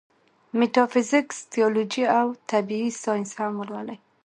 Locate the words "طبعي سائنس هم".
2.49-3.53